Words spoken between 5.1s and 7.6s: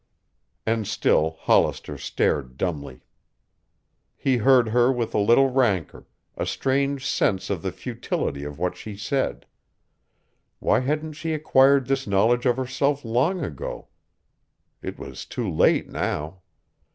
a little rancor, a strange sense